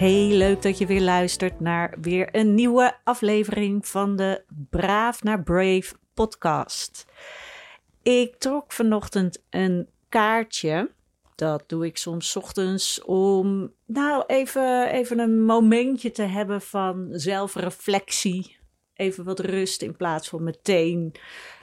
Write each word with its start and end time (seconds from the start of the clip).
Hey, 0.00 0.28
leuk 0.28 0.62
dat 0.62 0.78
je 0.78 0.86
weer 0.86 1.00
luistert 1.00 1.60
naar 1.60 1.94
weer 2.00 2.28
een 2.32 2.54
nieuwe 2.54 2.94
aflevering 3.04 3.86
van 3.86 4.16
de 4.16 4.42
Braaf 4.70 5.22
naar 5.22 5.42
Brave 5.42 5.94
podcast. 6.14 7.06
Ik 8.02 8.36
trok 8.36 8.72
vanochtend 8.72 9.42
een 9.50 9.88
kaartje. 10.08 10.90
Dat 11.34 11.64
doe 11.66 11.86
ik 11.86 11.96
soms 11.96 12.36
ochtends 12.36 13.04
om 13.04 13.72
nou 13.86 14.24
even, 14.26 14.90
even 14.90 15.18
een 15.18 15.44
momentje 15.44 16.10
te 16.10 16.22
hebben 16.22 16.60
van 16.60 17.08
zelfreflectie. 17.10 18.56
Even 18.94 19.24
wat 19.24 19.40
rust 19.40 19.82
in 19.82 19.96
plaats 19.96 20.28
van 20.28 20.42
meteen 20.42 21.12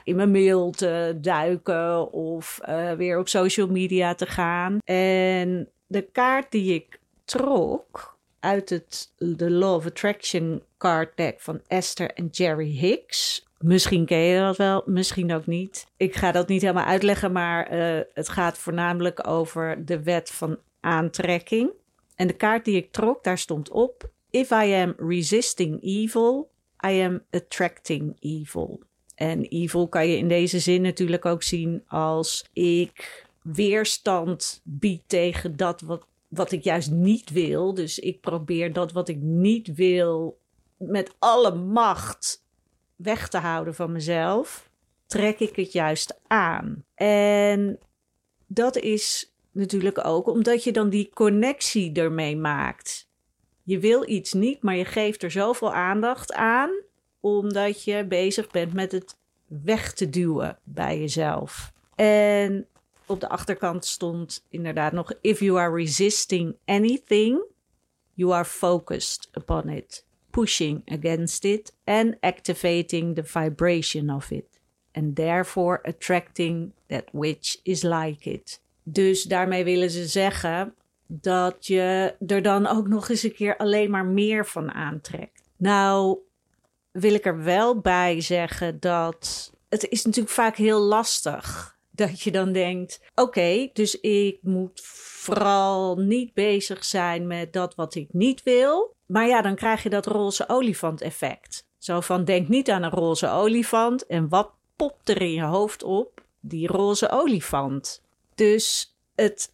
in 0.04 0.16
mijn 0.16 0.30
mail 0.30 0.70
te 0.70 1.18
duiken 1.20 2.12
of 2.12 2.60
uh, 2.68 2.92
weer 2.92 3.18
op 3.18 3.28
social 3.28 3.66
media 3.68 4.14
te 4.14 4.26
gaan. 4.26 4.78
En 4.84 5.68
de 5.86 6.02
kaart 6.02 6.50
die 6.50 6.74
ik 6.74 7.00
trok 7.24 8.17
uit 8.40 8.70
het 8.70 9.12
The 9.36 9.50
Law 9.50 9.74
of 9.74 9.86
Attraction 9.86 10.62
card 10.78 11.16
deck 11.16 11.40
van 11.40 11.60
Esther 11.66 12.10
en 12.10 12.28
Jerry 12.30 12.70
Hicks. 12.70 13.46
Misschien 13.58 14.04
ken 14.06 14.18
je 14.18 14.40
dat 14.40 14.56
wel, 14.56 14.82
misschien 14.86 15.32
ook 15.32 15.46
niet. 15.46 15.86
Ik 15.96 16.16
ga 16.16 16.32
dat 16.32 16.48
niet 16.48 16.60
helemaal 16.60 16.84
uitleggen, 16.84 17.32
maar 17.32 17.74
uh, 17.74 18.00
het 18.14 18.28
gaat 18.28 18.58
voornamelijk 18.58 19.28
over 19.28 19.84
de 19.84 20.02
wet 20.02 20.30
van 20.30 20.58
aantrekking. 20.80 21.70
En 22.14 22.26
de 22.26 22.32
kaart 22.32 22.64
die 22.64 22.76
ik 22.76 22.92
trok, 22.92 23.24
daar 23.24 23.38
stond 23.38 23.70
op: 23.70 24.10
If 24.30 24.50
I 24.50 24.72
am 24.72 24.94
resisting 24.96 25.82
evil, 25.82 26.50
I 26.86 27.00
am 27.02 27.22
attracting 27.30 28.16
evil. 28.20 28.80
En 29.14 29.42
evil 29.42 29.88
kan 29.88 30.08
je 30.08 30.16
in 30.16 30.28
deze 30.28 30.58
zin 30.58 30.82
natuurlijk 30.82 31.24
ook 31.24 31.42
zien 31.42 31.82
als 31.86 32.44
ik 32.52 33.26
weerstand 33.42 34.60
bied 34.64 35.02
tegen 35.06 35.56
dat 35.56 35.80
wat, 35.80 36.04
wat 36.28 36.52
ik 36.52 36.62
juist 36.64 36.90
niet 36.90 37.30
wil. 37.30 37.74
Dus 37.74 37.98
ik 37.98 38.20
probeer 38.20 38.72
dat 38.72 38.92
wat 38.92 39.08
ik 39.08 39.20
niet 39.20 39.74
wil 39.74 40.38
met 40.76 41.14
alle 41.18 41.54
macht 41.54 42.44
weg 42.96 43.28
te 43.28 43.38
houden 43.38 43.74
van 43.74 43.92
mezelf. 43.92 44.70
Trek 45.06 45.40
ik 45.40 45.56
het 45.56 45.72
juist 45.72 46.20
aan. 46.26 46.84
En 46.94 47.78
dat 48.46 48.76
is 48.76 49.32
natuurlijk 49.52 50.04
ook 50.06 50.26
omdat 50.26 50.64
je 50.64 50.72
dan 50.72 50.88
die 50.90 51.10
connectie 51.14 51.92
ermee 51.92 52.36
maakt. 52.36 53.08
Je 53.62 53.78
wil 53.78 54.08
iets 54.08 54.32
niet, 54.32 54.62
maar 54.62 54.76
je 54.76 54.84
geeft 54.84 55.22
er 55.22 55.30
zoveel 55.30 55.74
aandacht 55.74 56.32
aan 56.32 56.70
omdat 57.20 57.84
je 57.84 58.04
bezig 58.04 58.50
bent 58.50 58.72
met 58.72 58.92
het 58.92 59.16
weg 59.46 59.92
te 59.92 60.10
duwen 60.10 60.58
bij 60.64 60.98
jezelf. 60.98 61.72
En 61.94 62.66
op 63.08 63.20
de 63.20 63.28
achterkant 63.28 63.84
stond 63.86 64.44
inderdaad 64.48 64.92
nog: 64.92 65.12
If 65.20 65.40
you 65.40 65.58
are 65.58 65.74
resisting 65.74 66.56
anything, 66.64 67.42
you 68.14 68.32
are 68.32 68.44
focused 68.44 69.28
upon 69.32 69.68
it, 69.68 70.06
pushing 70.30 70.82
against 70.84 71.44
it, 71.44 71.74
and 71.84 72.16
activating 72.20 73.14
the 73.14 73.24
vibration 73.24 74.10
of 74.10 74.30
it, 74.30 74.60
and 74.92 75.16
therefore 75.16 75.80
attracting 75.82 76.72
that 76.86 77.04
which 77.12 77.60
is 77.62 77.82
like 77.82 78.30
it. 78.30 78.60
Dus 78.82 79.22
daarmee 79.22 79.64
willen 79.64 79.90
ze 79.90 80.06
zeggen 80.06 80.74
dat 81.06 81.66
je 81.66 82.14
er 82.26 82.42
dan 82.42 82.66
ook 82.66 82.88
nog 82.88 83.08
eens 83.08 83.22
een 83.22 83.34
keer 83.34 83.56
alleen 83.56 83.90
maar 83.90 84.06
meer 84.06 84.46
van 84.46 84.72
aantrekt. 84.72 85.42
Nou, 85.56 86.18
wil 86.90 87.14
ik 87.14 87.26
er 87.26 87.42
wel 87.42 87.80
bij 87.80 88.20
zeggen 88.20 88.80
dat 88.80 89.52
het 89.68 89.88
is 89.88 90.04
natuurlijk 90.04 90.34
vaak 90.34 90.56
heel 90.56 90.80
lastig. 90.80 91.77
Dat 91.98 92.20
je 92.20 92.30
dan 92.30 92.52
denkt: 92.52 93.00
oké, 93.14 93.68
dus 93.72 94.00
ik 94.00 94.38
moet 94.42 94.80
vooral 94.84 95.96
niet 95.96 96.34
bezig 96.34 96.84
zijn 96.84 97.26
met 97.26 97.52
dat 97.52 97.74
wat 97.74 97.94
ik 97.94 98.12
niet 98.12 98.42
wil. 98.42 98.94
Maar 99.06 99.26
ja, 99.26 99.42
dan 99.42 99.54
krijg 99.54 99.82
je 99.82 99.88
dat 99.88 100.06
roze 100.06 100.48
olifant 100.48 101.00
effect. 101.00 101.66
Zo 101.78 102.00
van: 102.00 102.24
denk 102.24 102.48
niet 102.48 102.70
aan 102.70 102.82
een 102.82 102.90
roze 102.90 103.28
olifant 103.28 104.06
en 104.06 104.28
wat 104.28 104.50
popt 104.76 105.08
er 105.08 105.22
in 105.22 105.32
je 105.32 105.42
hoofd 105.42 105.82
op? 105.82 106.22
Die 106.40 106.66
roze 106.66 107.10
olifant. 107.10 108.02
Dus 108.34 108.96
het, 109.14 109.52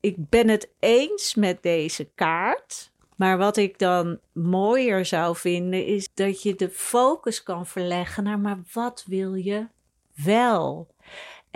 ik 0.00 0.28
ben 0.28 0.48
het 0.48 0.68
eens 0.80 1.34
met 1.34 1.62
deze 1.62 2.08
kaart. 2.14 2.90
Maar 3.16 3.38
wat 3.38 3.56
ik 3.56 3.78
dan 3.78 4.18
mooier 4.32 5.04
zou 5.04 5.36
vinden, 5.36 5.86
is 5.86 6.08
dat 6.14 6.42
je 6.42 6.54
de 6.54 6.70
focus 6.70 7.42
kan 7.42 7.66
verleggen 7.66 8.24
naar, 8.24 8.38
maar 8.38 8.60
wat 8.72 9.04
wil 9.06 9.34
je 9.34 9.66
wel? 10.14 10.88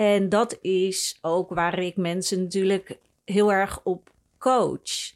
En 0.00 0.28
dat 0.28 0.58
is 0.60 1.18
ook 1.20 1.50
waar 1.50 1.78
ik 1.78 1.96
mensen 1.96 2.42
natuurlijk 2.42 2.98
heel 3.24 3.52
erg 3.52 3.80
op 3.84 4.10
coach. 4.38 5.12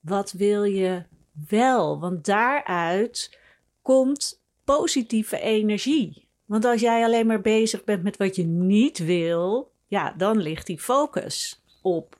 Wat 0.00 0.32
wil 0.32 0.64
je 0.64 1.04
wel? 1.48 2.00
Want 2.00 2.24
daaruit 2.24 3.38
komt 3.82 4.42
positieve 4.64 5.40
energie. 5.40 6.28
Want 6.44 6.64
als 6.64 6.80
jij 6.80 7.04
alleen 7.04 7.26
maar 7.26 7.40
bezig 7.40 7.84
bent 7.84 8.02
met 8.02 8.16
wat 8.16 8.36
je 8.36 8.44
niet 8.44 8.98
wil, 8.98 9.72
ja, 9.86 10.14
dan 10.16 10.38
ligt 10.38 10.66
die 10.66 10.78
focus 10.78 11.62
op 11.82 12.18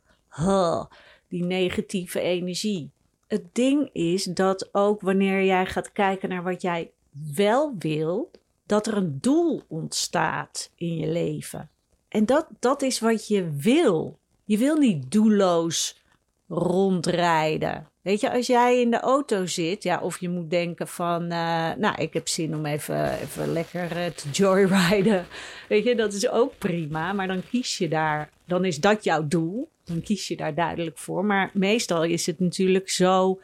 die 1.28 1.44
negatieve 1.44 2.21
energie 2.21 2.91
het 3.28 3.55
ding 3.55 3.91
is 3.93 4.25
dat 4.25 4.69
ook 4.72 5.00
wanneer 5.00 5.44
jij 5.44 5.67
gaat 5.67 5.93
kijken 5.93 6.28
naar 6.28 6.43
wat 6.43 6.62
jij 6.62 6.91
wel 7.34 7.75
wil, 7.78 8.31
dat 8.69 8.87
er 8.87 8.97
een 8.97 9.19
doel 9.21 9.62
ontstaat 9.69 10.71
in 10.75 10.97
je 10.97 11.06
leven. 11.06 11.71
En 12.09 12.27
dat, 12.27 12.47
dat 12.59 12.83
is 12.83 13.01
wat 13.01 13.29
je 13.29 13.51
wil. 13.56 14.19
Je 14.45 14.59
wil 14.59 14.77
niet 14.77 15.11
doelloos 15.11 16.03
rondrijden. 16.49 17.87
Weet 18.03 18.21
je, 18.21 18.33
als 18.33 18.47
jij 18.47 18.81
in 18.81 18.91
de 18.91 19.01
auto 19.01 19.47
zit, 19.47 19.83
ja, 19.83 20.01
of 20.01 20.21
je 20.21 20.29
moet 20.29 20.51
denken 20.51 20.89
van, 20.89 21.23
uh, 21.23 21.29
nou, 21.77 21.95
ik 21.97 22.12
heb 22.12 22.29
zin 22.29 22.55
om 22.55 22.67
even, 22.67 23.19
even 23.19 23.53
lekker 23.53 23.97
uh, 23.97 24.06
te 24.06 24.29
joyriden. 24.31 25.27
Weet 25.69 25.85
je, 25.85 25.95
dat 25.95 26.12
is 26.12 26.29
ook 26.29 26.59
prima, 26.59 27.12
maar 27.12 27.27
dan 27.27 27.43
kies 27.50 27.79
je 27.79 27.89
daar, 27.89 28.31
dan 28.45 28.65
is 28.65 28.81
dat 28.81 29.05
jouw 29.05 29.29
doel 29.29 29.69
dan 29.89 30.03
kies 30.03 30.29
je 30.29 30.37
daar 30.37 30.55
duidelijk 30.55 30.99
voor. 30.99 31.25
Maar 31.25 31.50
meestal 31.53 32.05
is 32.05 32.27
het 32.27 32.41
natuurlijk 32.41 32.91
zo 32.91 33.41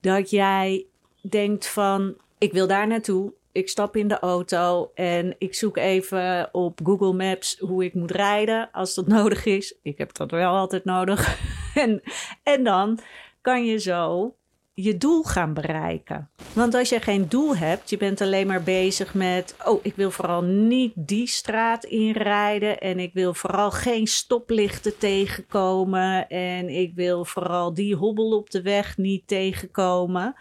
dat 0.00 0.30
jij 0.30 0.86
denkt 1.20 1.68
van 1.68 2.16
ik 2.38 2.52
wil 2.52 2.66
daar 2.66 2.86
naartoe. 2.86 3.32
Ik 3.52 3.68
stap 3.68 3.96
in 3.96 4.08
de 4.08 4.18
auto 4.18 4.90
en 4.94 5.34
ik 5.38 5.54
zoek 5.54 5.76
even 5.76 6.48
op 6.52 6.80
Google 6.84 7.12
Maps 7.12 7.58
hoe 7.58 7.84
ik 7.84 7.94
moet 7.94 8.10
rijden 8.10 8.68
als 8.72 8.94
dat 8.94 9.06
nodig 9.18 9.44
is. 9.44 9.74
Ik 9.82 9.98
heb 9.98 10.14
dat 10.14 10.30
wel 10.30 10.56
altijd 10.56 10.84
nodig. 10.84 11.38
en, 11.74 12.02
en 12.42 12.64
dan 12.64 12.98
kan 13.40 13.64
je 13.64 13.78
zo 13.78 14.34
je 14.82 14.98
doel 14.98 15.22
gaan 15.22 15.54
bereiken. 15.54 16.30
Want 16.52 16.74
als 16.74 16.88
je 16.88 17.00
geen 17.00 17.28
doel 17.28 17.56
hebt, 17.56 17.90
je 17.90 17.96
bent 17.96 18.20
alleen 18.20 18.46
maar 18.46 18.62
bezig 18.62 19.14
met, 19.14 19.56
oh, 19.64 19.80
ik 19.82 19.96
wil 19.96 20.10
vooral 20.10 20.42
niet 20.42 20.92
die 20.94 21.26
straat 21.26 21.84
inrijden 21.84 22.78
en 22.78 22.98
ik 22.98 23.12
wil 23.12 23.34
vooral 23.34 23.70
geen 23.70 24.06
stoplichten 24.06 24.98
tegenkomen 24.98 26.28
en 26.28 26.68
ik 26.68 26.94
wil 26.94 27.24
vooral 27.24 27.74
die 27.74 27.94
hobbel 27.94 28.36
op 28.36 28.50
de 28.50 28.62
weg 28.62 28.96
niet 28.96 29.22
tegenkomen, 29.26 30.34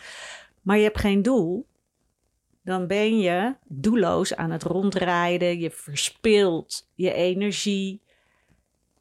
maar 0.62 0.78
je 0.78 0.84
hebt 0.84 1.00
geen 1.00 1.22
doel, 1.22 1.66
dan 2.68 2.88
ben 2.88 3.20
je 3.20 3.56
doelloos 3.68 4.36
aan 4.36 4.52
het 4.52 4.64
rondrijden, 4.64 5.60
je 5.60 5.72
verspilt 5.72 6.88
je 6.96 7.14
energie, 7.14 8.02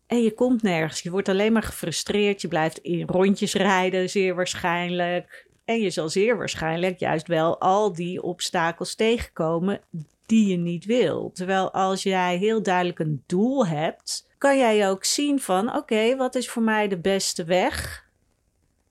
en 0.06 0.22
je 0.22 0.34
komt 0.34 0.62
nergens. 0.62 1.00
Je 1.00 1.10
wordt 1.10 1.28
alleen 1.28 1.52
maar 1.52 1.62
gefrustreerd. 1.62 2.40
Je 2.40 2.48
blijft 2.48 2.78
in 2.78 3.06
rondjes 3.06 3.54
rijden, 3.54 4.10
zeer 4.10 4.34
waarschijnlijk. 4.34 5.48
En 5.64 5.80
je 5.80 5.90
zal 5.90 6.08
zeer 6.08 6.36
waarschijnlijk 6.36 6.98
juist 6.98 7.26
wel 7.26 7.60
al 7.60 7.92
die 7.92 8.22
obstakels 8.22 8.94
tegenkomen 8.94 9.80
die 10.26 10.48
je 10.48 10.56
niet 10.56 10.84
wil. 10.84 11.30
Terwijl 11.34 11.72
als 11.72 12.02
jij 12.02 12.36
heel 12.36 12.62
duidelijk 12.62 12.98
een 12.98 13.22
doel 13.26 13.66
hebt, 13.66 14.28
kan 14.38 14.58
jij 14.58 14.88
ook 14.88 15.04
zien 15.04 15.40
van 15.40 15.76
oké, 15.76 16.16
wat 16.16 16.34
is 16.34 16.48
voor 16.48 16.62
mij 16.62 16.88
de 16.88 16.98
beste 16.98 17.44
weg? 17.44 18.05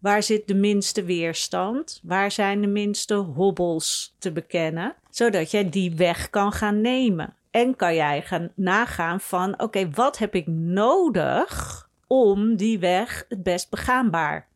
Waar 0.06 0.24
zit 0.24 0.48
de 0.48 0.54
minste 0.54 1.04
weerstand? 1.04 2.00
Waar 2.04 2.32
zijn 2.32 2.62
de 2.62 2.68
minste 2.68 3.14
hobbels 3.14 4.16
te 4.20 4.32
bekennen? 4.32 4.96
Zodat 5.10 5.52
jij 5.52 5.70
die 5.70 5.96
weg 5.96 6.30
kan 6.30 6.52
gaan 6.52 6.82
nemen. 6.82 7.34
En 7.52 7.76
kan 7.76 7.96
jij 7.96 8.22
gaan 8.22 8.52
nagaan 8.56 9.20
van 9.20 9.62
oké, 9.62 9.90
wat 9.90 10.18
heb 10.18 10.36
ik 10.36 10.48
nodig 10.48 11.90
om 12.08 12.56
die 12.56 12.80
weg 12.80 13.26
het 13.30 13.44
best 13.44 13.70
begaanbaar 13.70 14.48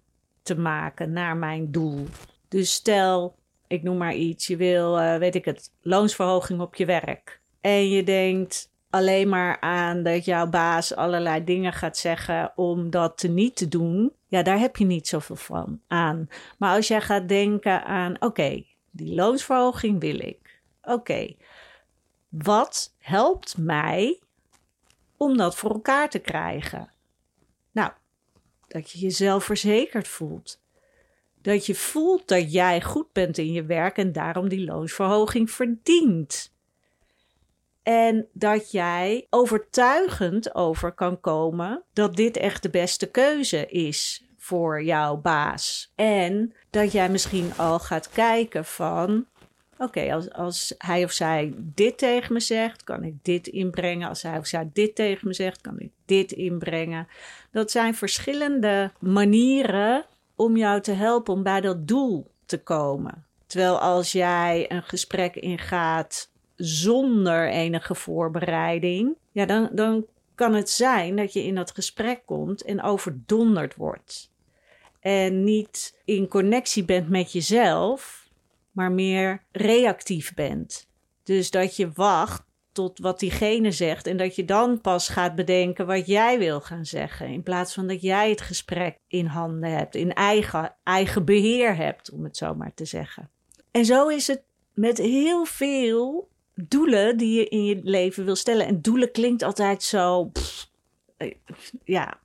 te 0.44 0.56
maken 0.56 1.12
naar 1.12 1.38
mijn 1.38 1.72
doel. 1.72 2.06
Dus 2.48 2.74
stel, 2.74 3.36
ik 3.68 3.84
noem 3.84 3.98
maar 3.98 4.16
iets, 4.16 4.48
je 4.48 4.57
wil, 4.57 5.00
uh, 5.00 5.18
weet 5.18 5.36
ik 5.36 5.46
het, 5.46 5.72
loonsverhoging 5.81 6.62
op 6.62 6.75
je 6.75 6.86
werk. 6.86 7.42
En 7.62 7.90
je 7.90 8.04
denkt 8.04 8.69
alleen 8.89 9.30
maar 9.30 9.59
aan 9.59 10.03
dat 10.03 10.25
jouw 10.25 10.47
baas 10.47 10.95
allerlei 10.95 11.44
dingen 11.44 11.74
gaat 11.74 11.97
zeggen 11.97 12.51
om 12.56 12.89
dat 12.89 13.18
te 13.18 13.27
niet 13.27 13.56
te 13.56 13.68
doen. 13.68 14.13
Ja, 14.27 14.44
daar 14.44 14.59
heb 14.59 14.75
je 14.75 14.86
niet 14.86 15.07
zoveel 15.07 15.36
van 15.36 15.81
aan. 15.88 16.30
Maar 16.57 16.75
als 16.75 16.88
jij 16.88 17.01
gaat 17.01 17.27
denken 17.27 17.83
aan, 17.83 18.15
oké, 18.19 18.63
die 18.91 19.15
loonsverhoging 19.15 20.00
wil 20.00 20.19
ik. 20.19 20.62
Oké, 20.81 21.36
wat 22.30 22.95
helpt 22.97 23.57
mij 23.57 24.19
om 25.18 25.38
dat 25.38 25.56
voor 25.56 25.71
elkaar 25.71 26.09
te 26.09 26.19
krijgen? 26.19 26.91
Nou, 27.71 27.91
dat 28.68 28.91
je 28.91 29.00
jezelf 29.00 29.44
verzekerd 29.44 30.07
voelt. 30.07 30.62
Dat 31.41 31.65
je 31.65 31.75
voelt 31.75 32.27
dat 32.27 32.51
jij 32.51 32.81
goed 32.81 33.12
bent 33.12 33.38
in 33.38 33.51
je 33.51 33.63
werk 33.63 33.97
en 33.97 34.12
daarom 34.12 34.50
die 34.50 34.65
loonsverhoging 34.65 35.51
verdient. 35.51 36.53
En 37.83 38.27
dat 38.33 38.71
jij 38.71 39.27
overtuigend 39.29 40.55
over 40.55 40.91
kan 40.91 41.19
komen 41.19 41.83
dat 41.93 42.15
dit 42.15 42.37
echt 42.37 42.61
de 42.61 42.69
beste 42.69 43.11
keuze 43.11 43.65
is 43.65 44.23
voor 44.37 44.83
jouw 44.83 45.17
baas. 45.17 45.91
En 45.95 46.53
dat 46.69 46.91
jij 46.91 47.09
misschien 47.09 47.51
al 47.57 47.79
gaat 47.79 48.09
kijken 48.09 48.65
van. 48.65 49.25
Oké, 49.77 50.13
als, 50.13 50.31
als 50.31 50.75
hij 50.77 51.03
of 51.03 51.11
zij 51.11 51.53
dit 51.57 51.97
tegen 51.97 52.33
me 52.33 52.39
zegt, 52.39 52.83
kan 52.83 53.03
ik 53.03 53.13
dit 53.21 53.47
inbrengen. 53.47 54.09
Als 54.09 54.21
hij 54.21 54.37
of 54.37 54.45
zij 54.45 54.69
dit 54.73 54.95
tegen 54.95 55.27
me 55.27 55.33
zegt, 55.33 55.61
kan 55.61 55.79
ik 55.79 55.91
dit 56.05 56.31
inbrengen. 56.31 57.07
Dat 57.51 57.71
zijn 57.71 57.95
verschillende 57.95 58.91
manieren 58.99 60.05
om 60.35 60.57
jou 60.57 60.81
te 60.81 60.91
helpen 60.91 61.33
om 61.33 61.43
bij 61.43 61.61
dat 61.61 61.87
doel 61.87 62.31
te 62.45 62.63
komen. 62.63 63.25
Terwijl 63.47 63.79
als 63.79 64.11
jij 64.11 64.65
een 64.71 64.83
gesprek 64.83 65.35
ingaat 65.35 66.29
zonder 66.59 67.50
enige 67.50 67.95
voorbereiding, 67.95 69.15
ja, 69.31 69.45
dan, 69.45 69.69
dan 69.71 70.06
kan 70.35 70.53
het 70.53 70.69
zijn 70.69 71.15
dat 71.15 71.33
je 71.33 71.44
in 71.44 71.56
dat 71.56 71.71
gesprek 71.71 72.21
komt 72.25 72.63
en 72.63 72.81
overdonderd 72.81 73.75
wordt. 73.75 74.31
En 75.00 75.44
niet 75.44 76.00
in 76.06 76.27
connectie 76.27 76.83
bent 76.85 77.09
met 77.09 77.31
jezelf, 77.31 78.29
maar 78.71 78.91
meer 78.91 79.44
reactief 79.51 80.33
bent. 80.33 80.88
Dus 81.23 81.51
dat 81.51 81.75
je 81.75 81.91
wacht 81.94 82.44
tot 82.71 83.00
wat 83.00 83.19
diegene 83.19 83.71
zegt 83.71 84.07
en 84.07 84.17
dat 84.17 84.35
je 84.35 84.45
dan 84.45 84.81
pas 84.81 85.07
gaat 85.07 85.35
bedenken 85.35 85.85
wat 85.85 86.07
jij 86.07 86.39
wil 86.39 86.62
gaan 86.62 86.85
zeggen. 86.85 87.27
In 87.27 87.44
plaats 87.44 87.73
van 87.73 87.88
dat 87.88 88.01
jij 88.01 88.29
het 88.29 88.41
gesprek 88.41 88.97
in 89.07 89.25
handen 89.25 89.71
hebt, 89.71 89.95
in 89.95 90.13
eigen, 90.13 90.75
eigen 90.83 91.25
beheer 91.25 91.75
hebt, 91.75 92.12
om 92.12 92.23
het 92.23 92.38
zo 92.38 92.55
maar 92.55 92.73
te 92.73 92.85
zeggen. 92.85 93.29
En 93.71 93.85
zo 93.85 94.07
is 94.07 94.27
het 94.27 94.44
met 94.73 94.97
heel 94.97 95.45
veel 95.45 96.29
doelen 96.67 97.17
die 97.17 97.39
je 97.39 97.47
in 97.47 97.65
je 97.65 97.79
leven 97.83 98.25
wil 98.25 98.35
stellen. 98.35 98.65
En 98.65 98.81
doelen 98.81 99.11
klinkt 99.11 99.44
altijd 99.44 99.83
zo. 99.83 100.31
Eh, 101.17 101.33
ja, 101.83 102.19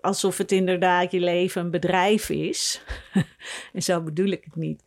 alsof 0.00 0.38
het 0.38 0.52
inderdaad 0.52 1.12
je 1.12 1.20
leven 1.20 1.62
een 1.62 1.70
bedrijf 1.70 2.30
is. 2.30 2.82
en 3.72 3.82
zo 3.82 4.02
bedoel 4.02 4.28
ik 4.28 4.44
het 4.44 4.56
niet. 4.56 4.82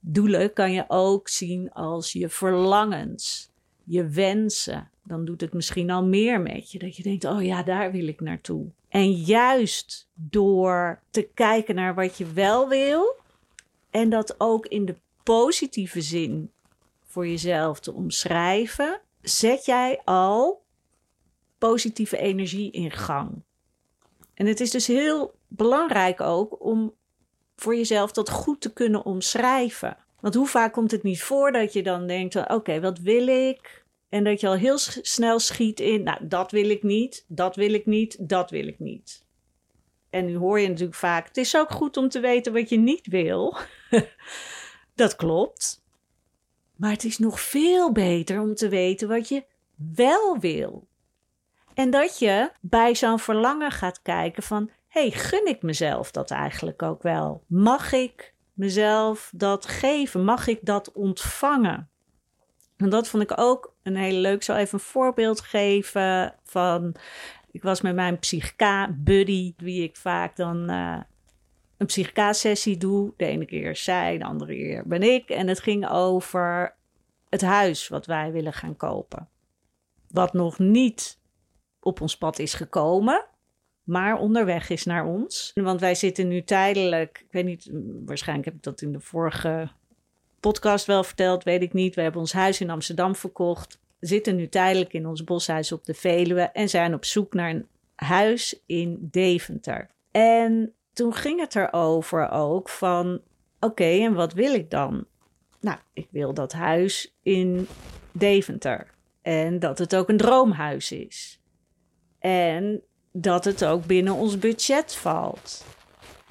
Doelen 0.00 0.52
kan 0.52 0.72
je 0.72 0.84
ook 0.88 1.28
zien 1.28 1.72
als 1.72 2.12
je 2.12 2.28
verlangens, 2.28 3.50
je 3.84 4.08
wensen. 4.08 4.90
Dan 5.04 5.24
doet 5.24 5.40
het 5.40 5.52
misschien 5.52 5.90
al 5.90 6.04
meer 6.04 6.40
met 6.40 6.72
je. 6.72 6.78
Dat 6.78 6.96
je 6.96 7.02
denkt, 7.02 7.24
oh 7.24 7.44
ja, 7.44 7.62
daar 7.62 7.92
wil 7.92 8.06
ik 8.06 8.20
naartoe. 8.20 8.66
En 8.88 9.12
juist 9.12 10.08
door 10.14 11.02
te 11.10 11.28
kijken 11.34 11.74
naar 11.74 11.94
wat 11.94 12.18
je 12.18 12.32
wel 12.32 12.68
wil. 12.68 13.16
En 13.90 14.10
dat 14.10 14.34
ook 14.38 14.66
in 14.66 14.84
de 14.84 14.94
positieve 15.22 16.00
zin 16.00 16.50
voor 17.18 17.28
jezelf 17.28 17.80
te 17.80 17.92
omschrijven, 17.92 19.00
zet 19.22 19.64
jij 19.64 20.00
al 20.04 20.64
positieve 21.58 22.18
energie 22.18 22.70
in 22.70 22.90
gang. 22.90 23.42
En 24.34 24.46
het 24.46 24.60
is 24.60 24.70
dus 24.70 24.86
heel 24.86 25.34
belangrijk 25.48 26.20
ook 26.20 26.64
om 26.64 26.94
voor 27.56 27.76
jezelf 27.76 28.12
dat 28.12 28.30
goed 28.30 28.60
te 28.60 28.72
kunnen 28.72 29.04
omschrijven. 29.04 29.96
Want 30.20 30.34
hoe 30.34 30.46
vaak 30.46 30.72
komt 30.72 30.90
het 30.90 31.02
niet 31.02 31.22
voor 31.22 31.52
dat 31.52 31.72
je 31.72 31.82
dan 31.82 32.06
denkt: 32.06 32.50
oké, 32.50 32.80
wat 32.80 32.98
wil 32.98 33.26
ik? 33.26 33.84
En 34.08 34.24
dat 34.24 34.40
je 34.40 34.46
al 34.46 34.54
heel 34.54 34.78
snel 35.02 35.38
schiet 35.38 35.80
in: 35.80 36.02
nou, 36.02 36.26
dat 36.26 36.50
wil 36.50 36.70
ik 36.70 36.82
niet, 36.82 37.24
dat 37.28 37.56
wil 37.56 37.72
ik 37.72 37.86
niet, 37.86 38.28
dat 38.28 38.50
wil 38.50 38.66
ik 38.66 38.78
niet. 38.78 39.24
En 40.10 40.26
nu 40.26 40.36
hoor 40.36 40.60
je 40.60 40.68
natuurlijk 40.68 40.98
vaak: 40.98 41.28
het 41.28 41.36
is 41.36 41.56
ook 41.56 41.70
goed 41.70 41.96
om 41.96 42.08
te 42.08 42.20
weten 42.20 42.52
wat 42.52 42.68
je 42.68 42.78
niet 42.78 43.06
wil. 43.06 43.56
dat 44.94 45.16
klopt. 45.16 45.86
Maar 46.78 46.90
het 46.90 47.04
is 47.04 47.18
nog 47.18 47.40
veel 47.40 47.92
beter 47.92 48.40
om 48.40 48.54
te 48.54 48.68
weten 48.68 49.08
wat 49.08 49.28
je 49.28 49.44
wel 49.94 50.38
wil. 50.38 50.88
En 51.74 51.90
dat 51.90 52.18
je 52.18 52.50
bij 52.60 52.94
zo'n 52.94 53.18
verlangen 53.18 53.70
gaat 53.70 54.02
kijken 54.02 54.42
van, 54.42 54.70
hey, 54.88 55.10
gun 55.10 55.46
ik 55.46 55.62
mezelf 55.62 56.10
dat 56.10 56.30
eigenlijk 56.30 56.82
ook 56.82 57.02
wel? 57.02 57.44
Mag 57.46 57.92
ik 57.92 58.34
mezelf 58.52 59.30
dat 59.34 59.66
geven? 59.66 60.24
Mag 60.24 60.46
ik 60.46 60.58
dat 60.62 60.92
ontvangen? 60.92 61.88
En 62.76 62.88
dat 62.88 63.08
vond 63.08 63.22
ik 63.22 63.40
ook 63.40 63.74
een 63.82 63.96
hele 63.96 64.18
leuk. 64.18 64.34
Ik 64.34 64.42
zal 64.42 64.56
even 64.56 64.78
een 64.78 64.84
voorbeeld 64.84 65.40
geven 65.40 66.34
van. 66.44 66.94
Ik 67.50 67.62
was 67.62 67.80
met 67.80 67.94
mijn 67.94 68.18
psychica-buddy, 68.18 69.54
wie 69.56 69.82
ik 69.82 69.96
vaak 69.96 70.36
dan 70.36 70.70
uh, 70.70 71.00
een 71.78 71.86
psychica-sessie 71.86 72.76
doe. 72.76 73.12
De 73.16 73.24
ene 73.24 73.44
keer 73.44 73.76
zij, 73.76 74.18
de 74.18 74.24
andere 74.24 74.52
keer 74.52 74.86
ben 74.86 75.02
ik. 75.02 75.28
En 75.28 75.48
het 75.48 75.60
ging 75.60 75.88
over 75.88 76.74
het 77.28 77.42
huis 77.42 77.88
wat 77.88 78.06
wij 78.06 78.32
willen 78.32 78.52
gaan 78.52 78.76
kopen. 78.76 79.28
Wat 80.10 80.32
nog 80.32 80.58
niet 80.58 81.18
op 81.80 82.00
ons 82.00 82.16
pad 82.16 82.38
is 82.38 82.54
gekomen, 82.54 83.24
maar 83.84 84.18
onderweg 84.18 84.70
is 84.70 84.84
naar 84.84 85.06
ons. 85.06 85.50
Want 85.54 85.80
wij 85.80 85.94
zitten 85.94 86.28
nu 86.28 86.42
tijdelijk, 86.42 87.18
ik 87.26 87.32
weet 87.32 87.44
niet, 87.44 87.70
waarschijnlijk 88.04 88.48
heb 88.48 88.56
ik 88.56 88.62
dat 88.62 88.80
in 88.80 88.92
de 88.92 89.00
vorige 89.00 89.68
podcast 90.40 90.86
wel 90.86 91.04
verteld, 91.04 91.44
weet 91.44 91.62
ik 91.62 91.72
niet. 91.72 91.94
We 91.94 92.02
hebben 92.02 92.20
ons 92.20 92.32
huis 92.32 92.60
in 92.60 92.70
Amsterdam 92.70 93.14
verkocht, 93.16 93.78
zitten 94.00 94.36
nu 94.36 94.48
tijdelijk 94.48 94.92
in 94.92 95.06
ons 95.06 95.24
boshuis 95.24 95.72
op 95.72 95.84
de 95.84 95.94
Veluwe 95.94 96.42
en 96.42 96.68
zijn 96.68 96.94
op 96.94 97.04
zoek 97.04 97.34
naar 97.34 97.50
een 97.50 97.66
huis 97.94 98.62
in 98.66 99.08
Deventer. 99.10 99.90
En 100.10 100.72
toen 100.98 101.14
ging 101.14 101.40
het 101.40 101.56
erover 101.56 102.30
ook 102.30 102.68
van, 102.68 103.20
oké, 103.60 103.84
en 103.84 104.14
wat 104.14 104.32
wil 104.32 104.54
ik 104.54 104.70
dan? 104.70 105.04
Nou, 105.60 105.78
ik 105.92 106.06
wil 106.10 106.34
dat 106.34 106.52
huis 106.52 107.14
in 107.22 107.68
Deventer. 108.12 108.86
En 109.22 109.58
dat 109.58 109.78
het 109.78 109.96
ook 109.96 110.08
een 110.08 110.16
droomhuis 110.16 110.92
is. 110.92 111.40
En 112.18 112.82
dat 113.12 113.44
het 113.44 113.64
ook 113.64 113.86
binnen 113.86 114.14
ons 114.14 114.38
budget 114.38 114.94
valt. 114.94 115.64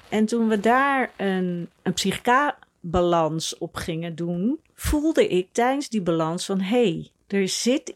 En 0.08 0.26
toen 0.26 0.48
we 0.48 0.60
daar 0.60 1.10
een, 1.16 1.70
een 1.82 1.92
psychica-balans 1.92 3.58
op 3.58 3.74
gingen 3.74 4.14
doen, 4.14 4.60
voelde 4.74 5.28
ik 5.28 5.48
tijdens 5.52 5.88
die 5.88 6.02
balans 6.02 6.44
van: 6.44 6.60
hé, 6.60 6.82
hey, 6.82 7.10
er, 7.26 7.48
zit, 7.48 7.94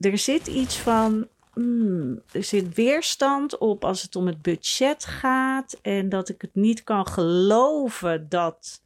er 0.00 0.18
zit 0.18 0.46
iets 0.46 0.78
van. 0.78 1.28
Hmm, 1.54 2.22
er 2.32 2.44
zit 2.44 2.74
weerstand 2.74 3.58
op 3.58 3.84
als 3.84 4.02
het 4.02 4.16
om 4.16 4.26
het 4.26 4.42
budget 4.42 5.04
gaat. 5.04 5.78
En 5.82 6.08
dat 6.08 6.28
ik 6.28 6.40
het 6.40 6.54
niet 6.54 6.82
kan 6.82 7.06
geloven 7.06 8.28
dat 8.28 8.82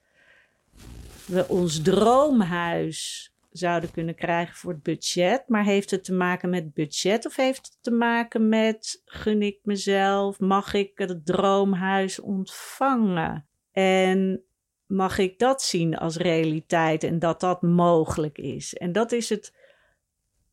we 1.27 1.49
ons 1.49 1.83
droomhuis 1.83 3.33
zouden 3.51 3.91
kunnen 3.91 4.15
krijgen 4.15 4.57
voor 4.57 4.73
het 4.73 4.83
budget. 4.83 5.45
Maar 5.47 5.65
heeft 5.65 5.91
het 5.91 6.05
te 6.05 6.13
maken 6.13 6.51
met 6.51 6.75
budget 6.75 7.27
of 7.27 7.37
heeft 7.37 7.67
het 7.67 7.79
te 7.81 7.91
maken 7.91 8.49
met 8.49 9.03
gun 9.05 9.43
ik 9.43 9.59
mezelf? 9.63 10.41
Mag 10.41 10.75
ik 10.75 10.91
het 10.95 11.27
droomhuis 11.27 12.21
ontvangen? 12.21 13.47
En 13.73 14.43
mag 14.87 15.19
ik 15.19 15.39
dat 15.39 15.63
zien 15.63 15.97
als 15.97 16.17
realiteit 16.17 17.05
en 17.05 17.19
dat 17.19 17.41
dat 17.41 17.63
mogelijk 17.63 18.39
is? 18.39 18.75
En 18.75 18.93
dat 18.93 19.13
is 19.13 19.29
het 19.29 19.53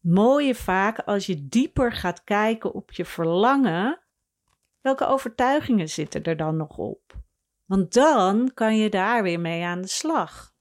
mooie 0.05 0.55
vaak 0.55 0.99
als 0.99 1.25
je 1.25 1.47
dieper 1.47 1.91
gaat 1.91 2.23
kijken 2.23 2.73
op 2.73 2.91
je 2.91 3.05
verlangen. 3.05 3.99
Welke 4.81 5.05
overtuigingen 5.05 5.89
zitten 5.89 6.23
er 6.23 6.37
dan 6.37 6.57
nog 6.57 6.77
op? 6.77 7.13
Want 7.65 7.93
dan 7.93 8.51
kan 8.53 8.77
je 8.77 8.89
daar 8.89 9.23
weer 9.23 9.39
mee 9.39 9.63
aan 9.63 9.81
de 9.81 9.87
slag 9.87 10.55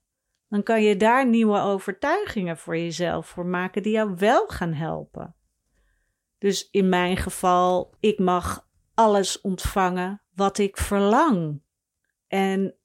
dan 0.55 0.63
kan 0.63 0.83
je 0.83 0.97
daar 0.97 1.27
nieuwe 1.27 1.59
overtuigingen 1.59 2.57
voor 2.57 2.77
jezelf 2.77 3.27
voor 3.27 3.45
maken 3.45 3.83
die 3.83 3.91
jou 3.91 4.15
wel 4.15 4.47
gaan 4.47 4.73
helpen. 4.73 5.35
Dus 6.37 6.69
in 6.69 6.89
mijn 6.89 7.17
geval, 7.17 7.95
ik 7.99 8.19
mag 8.19 8.67
alles 8.93 9.41
ontvangen 9.41 10.21
wat 10.33 10.57
ik 10.57 10.77
verlang. 10.77 11.61
En 12.27 12.75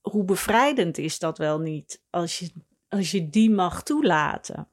hoe 0.00 0.24
bevrijdend 0.24 0.98
is 0.98 1.18
dat 1.18 1.38
wel 1.38 1.58
niet 1.58 2.04
als 2.10 2.38
je, 2.38 2.52
als 2.88 3.10
je 3.10 3.28
die 3.28 3.50
mag 3.50 3.82
toelaten? 3.82 4.68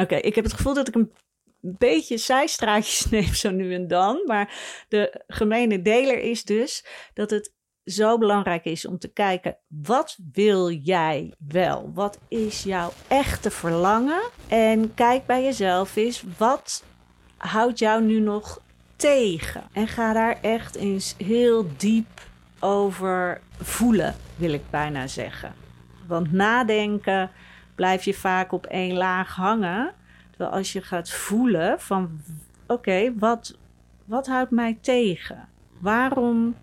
Oké, 0.00 0.14
ik 0.14 0.34
heb 0.34 0.44
het 0.44 0.52
gevoel 0.52 0.74
dat 0.74 0.88
ik 0.88 0.94
een 0.94 1.12
beetje 1.60 2.16
zijstraatjes 2.16 3.08
neem 3.10 3.34
zo 3.34 3.50
nu 3.50 3.74
en 3.74 3.88
dan. 3.88 4.22
Maar 4.26 4.54
de 4.88 5.24
gemene 5.26 5.82
deler 5.82 6.18
is 6.18 6.44
dus 6.44 6.84
dat 7.14 7.30
het 7.30 7.52
zo 7.84 8.18
belangrijk 8.18 8.64
is 8.64 8.86
om 8.86 8.98
te 8.98 9.12
kijken, 9.12 9.58
wat 9.68 10.18
wil 10.32 10.70
jij 10.70 11.34
wel? 11.38 11.90
Wat 11.94 12.18
is 12.28 12.62
jouw 12.62 12.92
echte 13.08 13.50
verlangen? 13.50 14.22
En 14.48 14.94
kijk 14.94 15.26
bij 15.26 15.42
jezelf 15.42 15.96
eens, 15.96 16.24
wat 16.38 16.84
houdt 17.36 17.78
jou 17.78 18.02
nu 18.02 18.20
nog 18.20 18.62
tegen? 18.96 19.62
En 19.72 19.88
ga 19.88 20.12
daar 20.12 20.38
echt 20.42 20.74
eens 20.74 21.14
heel 21.18 21.66
diep 21.76 22.28
over 22.60 23.40
voelen, 23.60 24.14
wil 24.36 24.52
ik 24.52 24.70
bijna 24.70 25.06
zeggen. 25.06 25.54
Want 26.06 26.32
nadenken 26.32 27.30
blijf 27.80 28.04
je 28.04 28.14
vaak 28.14 28.52
op 28.52 28.66
één 28.66 28.96
laag 28.96 29.34
hangen. 29.34 29.94
Terwijl 30.30 30.50
als 30.50 30.72
je 30.72 30.82
gaat 30.82 31.10
voelen 31.10 31.80
van 31.80 32.20
oké, 32.66 33.12
wat, 33.18 33.58
wat 34.04 34.26
houdt 34.26 34.50
mij 34.50 34.78
tegen? 34.80 35.48
Waarom 35.78 36.56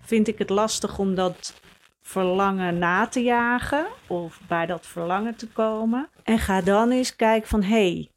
vind 0.00 0.28
ik 0.28 0.38
het 0.38 0.50
lastig 0.50 0.98
om 0.98 1.14
dat 1.14 1.60
verlangen 2.02 2.78
na 2.78 3.06
te 3.06 3.22
jagen 3.22 3.86
of 4.06 4.40
bij 4.48 4.66
dat 4.66 4.86
verlangen 4.86 5.36
te 5.36 5.48
komen. 5.48 6.08
En 6.22 6.38
ga 6.38 6.60
dan 6.60 6.90
eens 6.90 7.16
kijken 7.16 7.48
van 7.48 7.62
hé, 7.62 7.92
hey, 7.92 8.10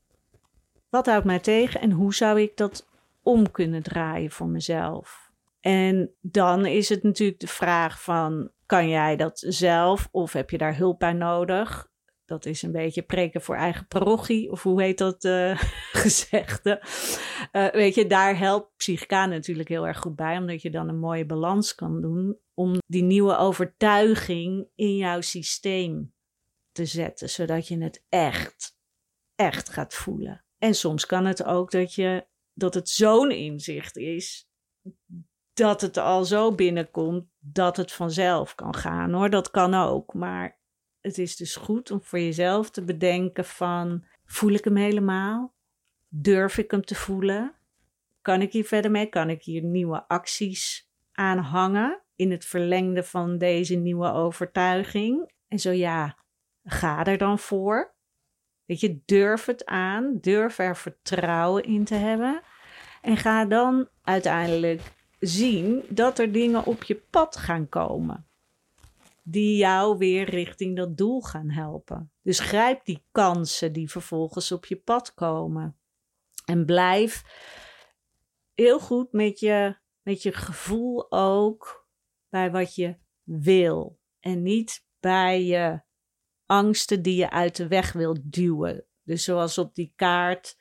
wat 0.90 1.06
houdt 1.06 1.26
mij 1.26 1.40
tegen 1.40 1.82
en 1.82 1.92
hoe 1.92 2.14
zou 2.14 2.42
ik 2.42 2.58
dat 2.58 2.88
om 3.24 3.52
kunnen 3.52 3.84
draaien 3.84 4.32
voor 4.32 4.48
mezelf? 4.48 5.32
En 5.62 6.12
dan 6.22 6.66
is 6.66 6.90
het 6.90 7.04
natuurlijk 7.04 7.40
de 7.40 7.48
vraag 7.48 8.02
van 8.02 8.52
kan 8.66 8.90
jij 8.90 9.16
dat 9.16 9.44
zelf 9.48 10.08
of 10.12 10.34
heb 10.34 10.50
je 10.50 10.58
daar 10.58 10.78
hulp 10.78 11.00
bij 11.00 11.14
nodig? 11.14 11.90
Dat 12.32 12.46
is 12.46 12.62
een 12.62 12.72
beetje 12.72 13.02
preken 13.02 13.42
voor 13.42 13.56
eigen 13.56 13.88
parochie, 13.88 14.52
of 14.52 14.64
hoe 14.64 14.82
heet 14.82 14.98
dat 14.98 15.24
uh, 15.24 15.58
gezegde? 16.04 16.82
Uh, 17.52 17.70
weet 17.70 17.96
je, 17.96 18.08
daar 18.08 18.38
helpt 18.38 18.76
Psychica 18.78 19.26
natuurlijk 19.26 19.70
heel 19.70 19.88
erg 19.88 20.00
goed 20.00 20.16
bij, 20.16 20.38
omdat 20.38 20.62
je 20.62 20.70
dan 20.70 20.90
een 20.90 21.00
mooie 21.00 21.26
balans 21.26 21.76
kan 21.76 22.02
doen 22.02 22.40
om 22.54 22.78
die 22.88 23.04
nieuwe 23.04 23.38
overtuiging 23.38 24.68
in 24.76 24.96
jouw 24.96 25.22
systeem 25.22 26.14
te 26.72 26.86
zetten, 26.86 27.30
zodat 27.30 27.68
je 27.68 27.78
het 27.78 28.06
echt, 28.10 28.78
echt 29.36 29.70
gaat 29.70 29.94
voelen. 29.94 30.46
En 30.58 30.76
soms 30.76 31.06
kan 31.06 31.26
het 31.26 31.44
ook 31.44 31.72
dat, 31.72 31.94
je, 31.94 32.28
dat 32.54 32.74
het 32.74 32.90
zo'n 32.90 33.32
inzicht 33.32 33.98
is 33.98 34.50
dat 35.54 35.82
het 35.82 35.98
al 35.98 36.26
zo 36.26 36.56
binnenkomt 36.56 37.26
dat 37.40 37.78
het 37.78 37.92
vanzelf 37.92 38.56
kan 38.56 38.76
gaan 38.76 39.14
hoor. 39.14 39.30
Dat 39.30 39.52
kan 39.52 39.74
ook. 39.74 40.14
Maar 40.14 40.61
het 41.02 41.18
is 41.18 41.36
dus 41.36 41.56
goed 41.56 41.92
om 41.92 42.02
voor 42.02 42.20
jezelf 42.20 42.70
te 42.70 42.84
bedenken 42.84 43.46
van 43.46 44.06
voel 44.26 44.52
ik 44.52 44.64
hem 44.64 44.76
helemaal? 44.76 45.54
Durf 46.08 46.58
ik 46.58 46.72
hem 46.72 46.86
te 46.86 46.96
voelen? 46.96 47.56
Kan 48.22 48.42
ik 48.42 48.52
hier 48.52 48.66
verder 48.66 48.92
mee? 48.92 49.06
Kan 49.06 49.30
ik 49.30 49.44
hier 49.44 49.64
nieuwe 49.64 50.08
acties 50.08 50.90
aan 51.12 51.38
hangen 51.38 52.02
in 52.16 52.32
het 52.32 52.46
verlengde 52.46 53.04
van 53.04 53.38
deze 53.38 53.76
nieuwe 53.76 54.12
overtuiging? 54.12 55.32
En 55.48 55.60
zo 55.60 55.72
ja, 55.72 56.18
ga 56.64 57.06
er 57.06 57.18
dan 57.18 57.40
voor. 57.40 57.94
Weet 58.66 58.80
je, 58.80 59.02
durf 59.06 59.46
het 59.46 59.66
aan, 59.66 60.18
durf 60.22 60.58
er 60.58 60.78
vertrouwen 60.78 61.64
in 61.64 61.84
te 61.84 61.96
hebben. 61.96 62.42
En 63.02 63.18
ga 63.18 63.46
dan 63.46 63.88
uiteindelijk 64.04 64.82
zien 65.20 65.84
dat 65.90 66.20
er 66.20 66.32
dingen 66.32 66.66
op 66.66 66.84
je 66.84 66.96
pad 66.96 67.38
gaan 67.38 67.70
komen. 67.70 68.26
Die 69.22 69.58
jou 69.58 69.98
weer 69.98 70.30
richting 70.30 70.76
dat 70.76 70.98
doel 70.98 71.22
gaan 71.22 71.50
helpen. 71.50 72.12
Dus 72.22 72.40
grijp 72.40 72.86
die 72.86 73.06
kansen 73.12 73.74
die 73.74 73.92
vervolgens 73.92 74.52
op 74.52 74.66
je 74.66 74.76
pad 74.76 75.14
komen. 75.14 75.78
En 76.46 76.66
blijf 76.66 77.24
heel 78.54 78.80
goed 78.80 79.12
met 79.12 79.40
je, 79.40 79.78
met 80.02 80.22
je 80.22 80.32
gevoel 80.32 81.12
ook 81.12 81.88
bij 82.30 82.52
wat 82.52 82.76
je 82.76 82.98
wil. 83.24 84.00
En 84.20 84.42
niet 84.42 84.86
bij 85.00 85.44
je 85.44 85.82
angsten 86.46 87.02
die 87.02 87.16
je 87.16 87.30
uit 87.30 87.56
de 87.56 87.68
weg 87.68 87.94
wilt 87.94 88.32
duwen. 88.32 88.86
Dus 89.04 89.24
zoals 89.24 89.58
op 89.58 89.76
die 89.76 89.94
kaart, 89.96 90.58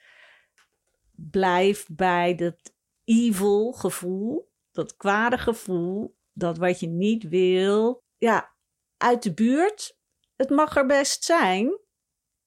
blijf 1.12 1.86
bij 1.90 2.34
dat 2.34 2.74
evil 3.04 3.72
gevoel 3.72 4.50
dat 4.72 4.96
kwade 4.96 5.38
gevoel, 5.38 6.16
dat 6.32 6.58
wat 6.58 6.80
je 6.80 6.86
niet 6.86 7.28
wil, 7.28 8.04
ja, 8.20 8.54
uit 8.96 9.22
de 9.22 9.34
buurt. 9.34 9.98
Het 10.36 10.50
mag 10.50 10.76
er 10.76 10.86
best 10.86 11.24
zijn, 11.24 11.78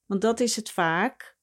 want 0.06 0.22
dat 0.22 0.40
is 0.40 0.56
het 0.56 0.72
vaak. 0.72 1.38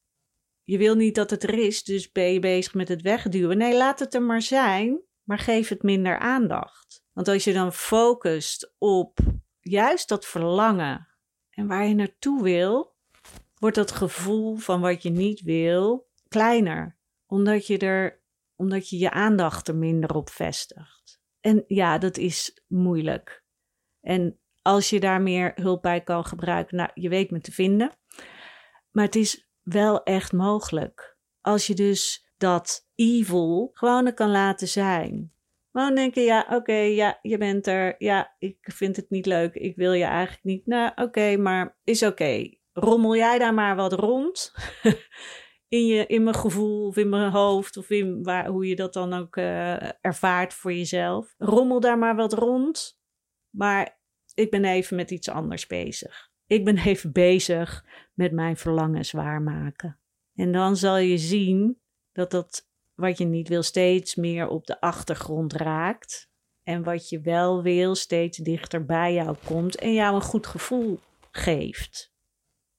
Je 0.62 0.78
wil 0.78 0.94
niet 0.94 1.14
dat 1.14 1.30
het 1.30 1.42
er 1.42 1.58
is, 1.58 1.84
dus 1.84 2.12
ben 2.12 2.32
je 2.32 2.38
bezig 2.38 2.74
met 2.74 2.88
het 2.88 3.02
wegduwen. 3.02 3.58
Nee, 3.58 3.76
laat 3.76 3.98
het 3.98 4.14
er 4.14 4.22
maar 4.22 4.42
zijn, 4.42 5.00
maar 5.22 5.38
geef 5.38 5.68
het 5.68 5.82
minder 5.82 6.18
aandacht. 6.18 7.02
Want 7.12 7.28
als 7.28 7.44
je 7.44 7.52
dan 7.52 7.72
focust 7.72 8.74
op 8.78 9.18
juist 9.60 10.08
dat 10.08 10.26
verlangen 10.26 11.08
en 11.50 11.66
waar 11.66 11.86
je 11.86 11.94
naartoe 11.94 12.42
wil, 12.42 12.96
wordt 13.54 13.76
dat 13.76 13.92
gevoel 13.92 14.56
van 14.56 14.80
wat 14.80 15.02
je 15.02 15.10
niet 15.10 15.40
wil 15.40 16.08
kleiner. 16.28 16.98
Omdat 17.26 17.66
je 17.66 17.78
er 17.78 18.22
omdat 18.56 18.88
je 18.88 18.98
je 18.98 19.10
aandacht 19.10 19.68
er 19.68 19.76
minder 19.76 20.14
op 20.14 20.30
vestigt. 20.30 21.20
En 21.40 21.64
ja, 21.66 21.98
dat 21.98 22.16
is 22.16 22.62
moeilijk. 22.66 23.39
En 24.00 24.38
als 24.62 24.90
je 24.90 25.00
daar 25.00 25.22
meer 25.22 25.52
hulp 25.54 25.82
bij 25.82 26.00
kan 26.00 26.24
gebruiken, 26.24 26.76
nou, 26.76 26.90
je 26.94 27.08
weet 27.08 27.30
me 27.30 27.40
te 27.40 27.52
vinden. 27.52 27.96
Maar 28.90 29.04
het 29.04 29.16
is 29.16 29.48
wel 29.62 30.02
echt 30.02 30.32
mogelijk. 30.32 31.18
Als 31.40 31.66
je 31.66 31.74
dus 31.74 32.28
dat 32.36 32.88
evil 32.94 33.70
gewoon 33.72 34.14
kan 34.14 34.30
laten 34.30 34.68
zijn. 34.68 35.32
Gewoon 35.72 35.94
denken, 35.94 36.22
ja, 36.22 36.46
oké, 36.50 36.72
ja, 36.72 37.18
je 37.22 37.38
bent 37.38 37.66
er. 37.66 37.94
Ja, 37.98 38.34
ik 38.38 38.56
vind 38.60 38.96
het 38.96 39.10
niet 39.10 39.26
leuk. 39.26 39.54
Ik 39.54 39.76
wil 39.76 39.92
je 39.92 40.04
eigenlijk 40.04 40.44
niet. 40.44 40.66
Nou, 40.66 40.92
oké, 40.94 41.36
maar 41.36 41.78
is 41.84 42.02
oké. 42.02 42.48
Rommel 42.72 43.16
jij 43.16 43.38
daar 43.38 43.54
maar 43.54 43.76
wat 43.76 43.92
rond. 43.92 44.52
in, 45.68 45.86
je, 45.86 46.06
in 46.06 46.22
mijn 46.22 46.36
gevoel 46.36 46.86
of 46.86 46.96
in 46.96 47.08
mijn 47.08 47.30
hoofd 47.30 47.76
of 47.76 47.90
in 47.90 48.22
waar, 48.22 48.46
hoe 48.46 48.66
je 48.66 48.76
dat 48.76 48.92
dan 48.92 49.12
ook 49.12 49.36
uh, 49.36 50.04
ervaart 50.04 50.54
voor 50.54 50.72
jezelf. 50.72 51.34
Rommel 51.38 51.80
daar 51.80 51.98
maar 51.98 52.16
wat 52.16 52.32
rond. 52.32 52.99
Maar 53.50 53.98
ik 54.34 54.50
ben 54.50 54.64
even 54.64 54.96
met 54.96 55.10
iets 55.10 55.28
anders 55.28 55.66
bezig. 55.66 56.30
Ik 56.46 56.64
ben 56.64 56.76
even 56.78 57.12
bezig 57.12 57.84
met 58.14 58.32
mijn 58.32 58.56
verlangens 58.56 59.10
waarmaken. 59.10 59.98
En 60.34 60.52
dan 60.52 60.76
zal 60.76 60.96
je 60.96 61.18
zien 61.18 61.80
dat 62.12 62.30
dat 62.30 62.68
wat 62.94 63.18
je 63.18 63.24
niet 63.24 63.48
wil 63.48 63.62
steeds 63.62 64.14
meer 64.14 64.48
op 64.48 64.66
de 64.66 64.80
achtergrond 64.80 65.52
raakt. 65.52 66.30
En 66.62 66.82
wat 66.82 67.08
je 67.08 67.20
wel 67.20 67.62
wil 67.62 67.94
steeds 67.94 68.38
dichter 68.38 68.84
bij 68.84 69.12
jou 69.12 69.36
komt 69.44 69.76
en 69.76 69.92
jou 69.92 70.14
een 70.14 70.20
goed 70.20 70.46
gevoel 70.46 70.98
geeft. 71.30 72.12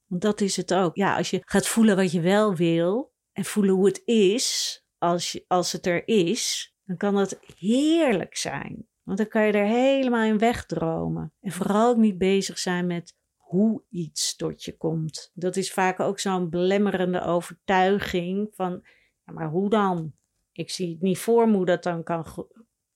Want 0.08 0.22
dat 0.22 0.42
is 0.42 0.58
het 0.58 0.74
ook. 0.74 0.96
Ja, 0.96 1.18
als 1.18 1.30
je 1.30 1.42
gaat 1.46 1.68
voelen 1.68 1.96
wat 1.96 2.12
je 2.12 2.22
wel 2.22 2.56
wil 2.56 3.14
en 3.32 3.46
voelen 3.46 3.76
hoe 3.76 3.86
het 3.86 4.02
is, 4.06 4.78
als, 4.98 5.32
je, 5.32 5.46
als 5.48 5.72
het 5.72 5.86
er 5.86 6.08
is, 6.08 6.74
dan 6.84 6.98
kan 6.98 7.16
dat 7.16 7.40
heerlijk 7.56 8.38
zijn. 8.38 8.88
Want 9.04 9.18
dan 9.18 9.28
kan 9.28 9.46
je 9.46 9.52
er 9.52 9.66
helemaal 9.66 10.24
in 10.24 10.38
wegdromen. 10.38 11.34
En 11.42 11.52
vooral 11.52 11.90
ook 11.90 11.98
niet 11.98 12.18
bezig 12.18 12.58
zijn 12.58 12.88
met 12.88 13.16
hoe 13.36 13.84
iets 13.90 14.36
tot 14.36 14.64
je 14.64 14.78
komt. 14.78 15.32
Dat 15.34 15.56
is 15.56 15.74
vaak 15.74 16.00
ook 16.00 16.20
zo'n 16.20 16.50
belemmerende 16.50 17.22
overtuiging 17.24 18.50
van, 18.56 18.82
ja, 19.26 19.34
maar 19.34 19.50
hoe 19.50 19.70
dan? 19.70 20.14
Ik 20.52 20.70
zie 20.70 20.92
het 20.92 21.02
niet 21.02 21.18
voor 21.18 21.50
me 21.50 21.56
hoe 21.56 21.66
dat 21.66 21.84
dan 21.84 22.04
kan, 22.04 22.26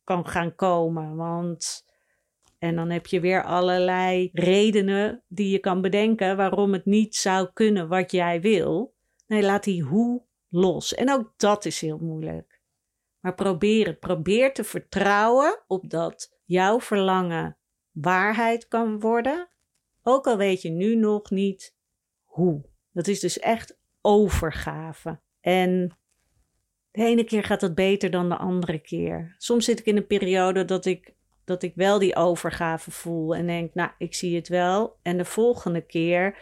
kan 0.04 0.28
gaan 0.28 0.56
komen. 0.56 1.16
Want 1.16 1.86
en 2.66 2.76
dan 2.76 2.90
heb 2.90 3.06
je 3.06 3.20
weer 3.20 3.44
allerlei 3.44 4.30
redenen 4.34 5.24
die 5.28 5.50
je 5.50 5.60
kan 5.60 5.82
bedenken 5.82 6.38
waarom 6.38 6.74
het 6.74 6.86
niet 6.86 7.16
zou 7.16 7.50
kunnen 7.54 7.88
wat 7.88 8.12
jij 8.12 8.42
wil. 8.42 8.94
Nee, 9.28 9.44
laat 9.44 9.64
die 9.64 9.84
hoe 9.84 10.22
los. 10.50 10.96
En 10.96 11.12
ook 11.12 11.34
dat 11.38 11.66
is 11.66 11.82
heel 11.82 11.98
moeilijk. 11.98 12.55
Maar 13.26 13.36
probeer 13.36 13.86
het. 13.86 14.00
Probeer 14.00 14.54
te 14.54 14.64
vertrouwen 14.64 15.64
op 15.68 15.90
dat 15.90 16.38
jouw 16.44 16.80
verlangen 16.80 17.58
waarheid 17.92 18.68
kan 18.68 19.00
worden. 19.00 19.50
Ook 20.02 20.28
al 20.28 20.38
weet 20.38 20.62
je 20.62 20.70
nu 20.70 20.96
nog 20.96 21.30
niet 21.30 21.76
hoe. 22.24 22.66
Dat 22.92 23.08
is 23.08 23.20
dus 23.20 23.40
echt 23.40 23.80
overgave. 24.02 25.20
En 25.42 25.98
de 26.92 27.04
ene 27.04 27.24
keer 27.24 27.44
gaat 27.44 27.62
het 27.62 27.76
beter 27.76 28.12
dan 28.12 28.30
de 28.30 28.38
andere 28.38 28.80
keer. 28.80 29.36
Soms 29.38 29.66
zit 29.66 29.80
ik 29.80 29.86
in 29.86 29.98
een 29.98 30.08
periode 30.08 30.66
dat 30.66 30.86
ik 30.86 31.14
dat 31.46 31.64
ik 31.64 31.76
wel 31.76 32.00
die 32.00 32.16
overgave 32.16 32.92
voel 32.92 33.36
en 33.36 33.48
denk, 33.48 33.74
nou, 33.74 33.92
ik 33.98 34.14
zie 34.14 34.36
het 34.36 34.48
wel. 34.48 35.00
En 35.02 35.18
de 35.18 35.26
volgende 35.26 35.82
keer 35.82 36.38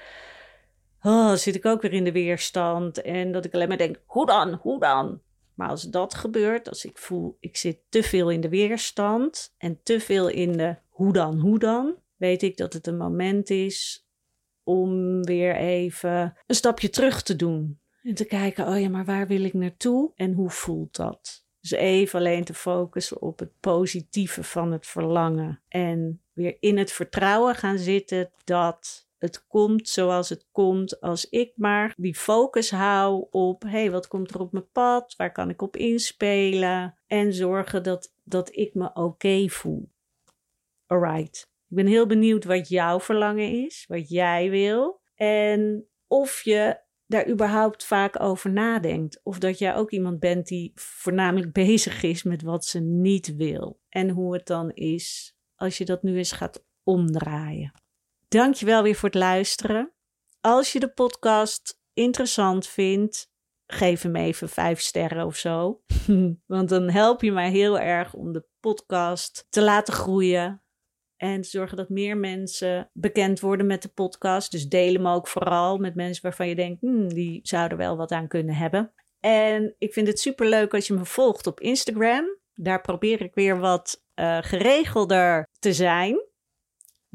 oh, 1.01 1.33
zit 1.33 1.55
ik 1.55 1.65
ook 1.65 1.81
weer 1.81 1.93
in 1.93 2.03
de 2.03 2.11
weerstand 2.11 3.01
en 3.01 3.31
dat 3.31 3.45
ik 3.45 3.53
alleen 3.53 3.67
maar 3.67 3.77
denk, 3.77 4.01
hoe 4.05 4.25
dan, 4.25 4.53
hoe 4.53 4.79
dan? 4.79 5.21
Maar 5.63 5.71
als 5.71 5.89
dat 5.89 6.13
gebeurt, 6.13 6.69
als 6.69 6.85
ik 6.85 6.97
voel, 6.97 7.37
ik 7.39 7.57
zit 7.57 7.79
te 7.89 8.03
veel 8.03 8.29
in 8.29 8.41
de 8.41 8.49
weerstand 8.49 9.53
en 9.57 9.79
te 9.83 9.99
veel 9.99 10.27
in 10.27 10.51
de 10.51 10.75
hoe 10.89 11.13
dan, 11.13 11.39
hoe 11.39 11.59
dan, 11.59 11.95
weet 12.15 12.41
ik 12.41 12.57
dat 12.57 12.73
het 12.73 12.87
een 12.87 12.97
moment 12.97 13.49
is 13.49 14.07
om 14.63 15.21
weer 15.23 15.55
even 15.55 16.37
een 16.47 16.55
stapje 16.55 16.89
terug 16.89 17.21
te 17.21 17.35
doen. 17.35 17.79
En 18.01 18.13
te 18.13 18.25
kijken, 18.25 18.67
oh 18.67 18.79
ja, 18.79 18.89
maar 18.89 19.05
waar 19.05 19.27
wil 19.27 19.43
ik 19.43 19.53
naartoe 19.53 20.11
en 20.15 20.33
hoe 20.33 20.49
voelt 20.49 20.95
dat? 20.95 21.45
Dus 21.59 21.71
even 21.71 22.19
alleen 22.19 22.43
te 22.43 22.53
focussen 22.53 23.21
op 23.21 23.39
het 23.39 23.59
positieve 23.59 24.43
van 24.43 24.71
het 24.71 24.87
verlangen. 24.87 25.61
En 25.67 26.21
weer 26.33 26.57
in 26.59 26.77
het 26.77 26.91
vertrouwen 26.91 27.55
gaan 27.55 27.77
zitten 27.77 28.31
dat 28.43 29.07
het 29.23 29.47
komt 29.47 29.87
zoals 29.87 30.29
het 30.29 30.47
komt. 30.51 31.01
Als 31.01 31.29
ik 31.29 31.51
maar 31.55 31.93
die 31.97 32.15
focus 32.15 32.71
hou 32.71 33.27
op, 33.29 33.61
hé, 33.61 33.69
hey, 33.69 33.91
wat 33.91 34.07
komt 34.07 34.33
er 34.33 34.39
op 34.39 34.51
mijn 34.51 34.71
pad? 34.71 35.15
Waar 35.15 35.31
kan 35.31 35.49
ik 35.49 35.61
op 35.61 35.77
inspelen? 35.77 36.99
En 37.07 37.33
zorgen 37.33 37.83
dat, 37.83 38.13
dat 38.23 38.55
ik 38.55 38.73
me 38.73 38.93
oké 38.93 39.49
voel. 39.49 39.91
Alright. 40.85 41.51
Ik 41.69 41.75
ben 41.75 41.87
heel 41.87 42.07
benieuwd 42.07 42.43
wat 42.43 42.69
jouw 42.69 42.99
verlangen 42.99 43.65
is, 43.65 43.85
wat 43.87 44.09
jij 44.09 44.49
wil. 44.49 45.01
En 45.15 45.87
of 46.07 46.41
je 46.41 46.79
daar 47.05 47.29
überhaupt 47.29 47.85
vaak 47.85 48.19
over 48.21 48.51
nadenkt. 48.51 49.19
Of 49.23 49.39
dat 49.39 49.57
jij 49.57 49.75
ook 49.75 49.91
iemand 49.91 50.19
bent 50.19 50.47
die 50.47 50.71
voornamelijk 50.75 51.53
bezig 51.63 52.03
is 52.03 52.23
met 52.23 52.41
wat 52.41 52.65
ze 52.65 52.79
niet 52.79 53.35
wil. 53.35 53.79
En 53.89 54.09
hoe 54.09 54.33
het 54.33 54.47
dan 54.47 54.71
is 54.71 55.35
als 55.55 55.77
je 55.77 55.85
dat 55.85 56.03
nu 56.03 56.17
eens 56.17 56.31
gaat 56.31 56.65
omdraaien. 56.83 57.82
Dankjewel 58.33 58.83
weer 58.83 58.95
voor 58.95 59.09
het 59.09 59.17
luisteren. 59.17 59.93
Als 60.41 60.71
je 60.71 60.79
de 60.79 60.93
podcast 60.93 61.79
interessant 61.93 62.67
vindt, 62.67 63.31
geef 63.65 64.01
hem 64.01 64.15
even 64.15 64.49
vijf 64.49 64.79
sterren 64.79 65.25
of 65.25 65.35
zo. 65.35 65.81
Want 66.45 66.69
dan 66.69 66.89
help 66.89 67.21
je 67.21 67.31
mij 67.31 67.49
heel 67.49 67.79
erg 67.79 68.13
om 68.13 68.31
de 68.31 68.45
podcast 68.59 69.47
te 69.49 69.61
laten 69.61 69.93
groeien. 69.93 70.63
En 71.15 71.41
te 71.41 71.49
zorgen 71.49 71.77
dat 71.77 71.89
meer 71.89 72.17
mensen 72.17 72.89
bekend 72.93 73.39
worden 73.39 73.65
met 73.65 73.81
de 73.81 73.89
podcast. 73.89 74.51
Dus 74.51 74.67
deel 74.67 74.93
hem 74.93 75.07
ook 75.07 75.27
vooral 75.27 75.77
met 75.77 75.95
mensen 75.95 76.23
waarvan 76.23 76.47
je 76.47 76.55
denkt, 76.55 76.81
hmm, 76.81 77.07
die 77.07 77.39
zouden 77.43 77.77
wel 77.77 77.97
wat 77.97 78.11
aan 78.11 78.27
kunnen 78.27 78.55
hebben. 78.55 78.93
En 79.19 79.75
ik 79.77 79.93
vind 79.93 80.07
het 80.07 80.19
super 80.19 80.47
leuk 80.47 80.73
als 80.73 80.87
je 80.87 80.93
me 80.93 81.05
volgt 81.05 81.47
op 81.47 81.59
Instagram. 81.59 82.37
Daar 82.53 82.81
probeer 82.81 83.21
ik 83.21 83.33
weer 83.33 83.59
wat 83.59 84.03
uh, 84.15 84.37
geregelder 84.41 85.47
te 85.59 85.73
zijn. 85.73 86.31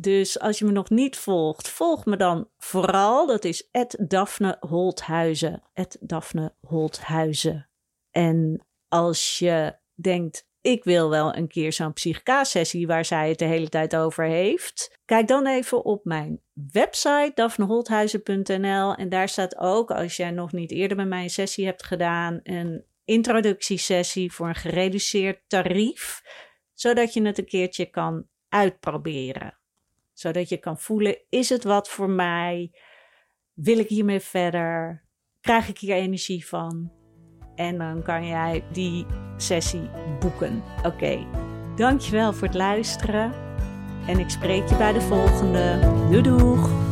Dus 0.00 0.40
als 0.40 0.58
je 0.58 0.64
me 0.64 0.72
nog 0.72 0.90
niet 0.90 1.16
volgt, 1.16 1.68
volg 1.68 2.04
me 2.04 2.16
dan 2.16 2.48
vooral. 2.58 3.26
Dat 3.26 3.44
is 3.44 3.68
Daphne 4.06 4.56
Holthuizen. 4.60 5.62
Daphne 6.00 6.54
Holthuizen. 6.60 7.68
En 8.10 8.66
als 8.88 9.38
je 9.38 9.78
denkt, 9.94 10.46
ik 10.60 10.84
wil 10.84 11.10
wel 11.10 11.36
een 11.36 11.48
keer 11.48 11.72
zo'n 11.72 11.92
psychica-sessie 11.92 12.86
waar 12.86 13.04
zij 13.04 13.28
het 13.28 13.38
de 13.38 13.44
hele 13.44 13.68
tijd 13.68 13.96
over 13.96 14.24
heeft. 14.24 14.98
Kijk 15.04 15.28
dan 15.28 15.46
even 15.46 15.84
op 15.84 16.04
mijn 16.04 16.40
website 16.72 17.32
daphneholthuizen.nl 17.34 18.94
en 18.94 19.08
daar 19.08 19.28
staat 19.28 19.56
ook, 19.56 19.90
als 19.90 20.16
jij 20.16 20.30
nog 20.30 20.52
niet 20.52 20.70
eerder 20.70 20.96
met 20.96 21.08
mij 21.08 21.22
een 21.22 21.30
sessie 21.30 21.64
hebt 21.64 21.82
gedaan, 21.82 22.40
een 22.42 22.84
introductiesessie 23.04 24.32
voor 24.32 24.48
een 24.48 24.54
gereduceerd 24.54 25.40
tarief, 25.46 26.22
zodat 26.74 27.14
je 27.14 27.22
het 27.22 27.38
een 27.38 27.46
keertje 27.46 27.86
kan 27.90 28.26
uitproberen 28.48 29.57
zodat 30.18 30.48
je 30.48 30.56
kan 30.56 30.78
voelen, 30.78 31.18
is 31.28 31.48
het 31.48 31.64
wat 31.64 31.88
voor 31.88 32.10
mij? 32.10 32.72
Wil 33.52 33.78
ik 33.78 33.88
hiermee 33.88 34.20
verder? 34.20 35.04
Krijg 35.40 35.68
ik 35.68 35.78
hier 35.78 35.94
energie 35.94 36.46
van? 36.46 36.92
En 37.54 37.78
dan 37.78 38.02
kan 38.02 38.26
jij 38.26 38.64
die 38.72 39.06
sessie 39.36 39.90
boeken. 40.20 40.62
Oké, 40.82 41.26
dankjewel 41.76 42.32
voor 42.32 42.46
het 42.46 42.56
luisteren. 42.56 43.32
En 44.06 44.18
ik 44.18 44.30
spreek 44.30 44.68
je 44.68 44.76
bij 44.76 44.92
de 44.92 45.00
volgende. 45.00 45.78
Doei 46.10 46.22
doeg! 46.22 46.87